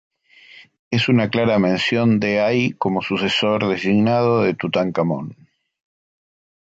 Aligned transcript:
Es 0.89 1.09
una 1.09 1.29
clara 1.29 1.59
mención 1.59 2.19
de 2.19 2.39
Ay 2.39 2.71
como 2.71 3.03
sucesor 3.03 3.67
designado 3.67 4.41
de 4.41 4.55
Tutankamón. 4.55 5.35